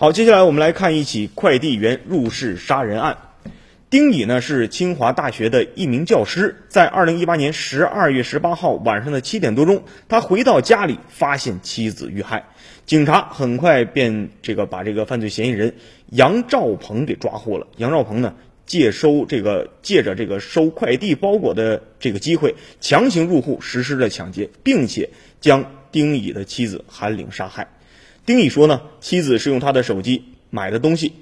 [0.00, 3.18] 好，接下来我们来看一起快递员入室杀人案。
[3.90, 12.46] 丁乙呢是清华大学的一名教师，在二零一八年十二月十八号晚上的七点多钟，他回到家里，发现妻子遇害。
[12.86, 15.74] 警察很快便这个把这个犯罪嫌疑人
[16.06, 17.66] 杨兆鹏给抓获了。
[17.76, 25.10] 杨兆鹏呢，借收这个借着这个收快递包裹的这个机会，强行入户实施了抢劫，并且
[25.42, 25.62] 将
[25.92, 27.68] 丁乙的妻子韩玲杀害。
[28.26, 31.12] 丁乙说呢，妻子是用他的手机买的东西，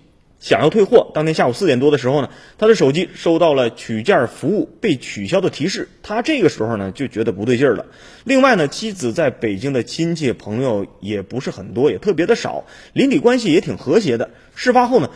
[0.41, 1.11] 想要退货。
[1.15, 2.29] 当天下午四点多的时候呢，
[2.59, 7.87] 他的手机收到了取件服务被取消的提示，他这个时候呢就觉得不对劲儿了。
[8.25, 14.29] 另外呢，妻子在北京的亲戚朋友也不是很多，也特别的少，邻里关系也挺和谐的。
[14.55, 15.09] 事发后呢，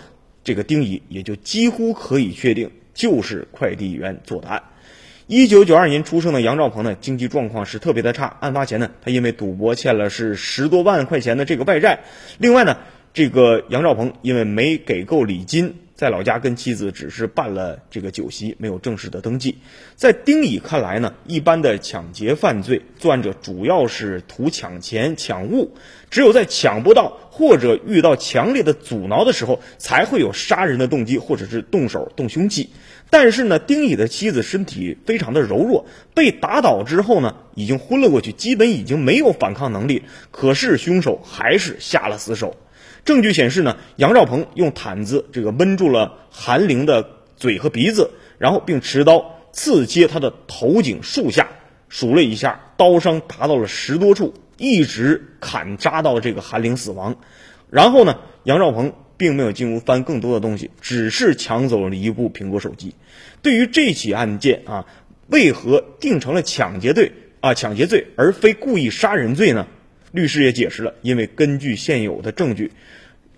[0.43, 4.62] 这个丁乙也就几乎可以确定就是快递员做的案。
[5.27, 8.37] 一九九二年出生的杨兆鹏呢，经济状况是特别的差。
[8.41, 12.01] 案发前呢，他因为赌博欠了是十多万块钱的这个外债。
[12.39, 12.77] 另外呢，
[13.15, 19.59] 这个杨兆鹏因为没给够礼金，在老家跟妻子只是办了这个酒席，没有正式的登记。
[19.95, 25.77] 在丁乙看来呢，一般的抢劫犯罪作案者主要是图抢钱抢物，
[26.10, 32.71] 只有在抢不到或者遇到强烈的阻挠的时候，才会有杀人的动机或者是动手动凶器。
[33.09, 40.02] 但是呢，丁乙的妻子身体非常的柔弱，被打倒之后呢，已经昏了过去，基本已经没有反抗能力。
[40.32, 42.57] 可是凶手还是下了死手。
[43.05, 51.49] 证据显示呢，杨兆鹏用毯子这个闷住了韩玲的嘴和鼻子，然后并持刀刺接她的头颈、数下，
[51.89, 57.17] 数了一下，刀伤达到了十多处，一直砍扎到这个韩玲死亡。
[57.71, 58.93] 然后呢，杨兆鹏。
[59.19, 62.97] 并没有进屋翻更多的东西，只是抢走了一部苹果手机。
[63.41, 64.84] 对于这起案件啊，
[65.28, 69.69] 为何定成了抢劫罪啊抢劫罪而非故意杀人罪呢？
[70.12, 72.71] 律师也解释了，因为根据现有的证据，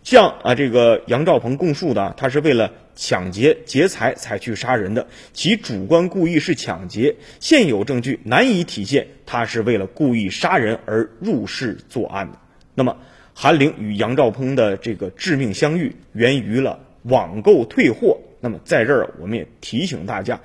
[0.03, 12.39] 像啊这个杨兆鹏供述的，他是为了抢劫劫财才去杀人的，其主观故意是抢劫，现有证据难以体现他是为了故意杀人而入室作案的。
[12.74, 12.96] 那么。
[13.36, 18.20] 韩玲与杨兆鹏的这个致命相遇源于了网购退货。
[18.39, 20.41] 那么在这儿，我们也提醒大家，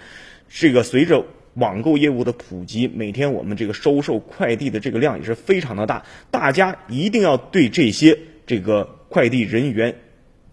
[0.49, 1.23] 这个随着
[1.59, 9.95] 网购业务的普及，每天我们这个收受快递的这个量也是非常的大，大家一定要对这些这个快递人员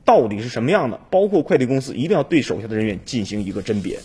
[0.05, 3.99] 到底是什么样的，包括快递公司，一定要对手下的人员进行一个甄别。